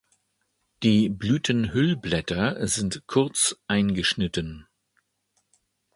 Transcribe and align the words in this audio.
Die 0.81 1.09
Blütenhüllblätter 1.09 2.57
sind 2.65 3.03
kurz 3.05 3.55
eingeschnitten. 3.67 4.65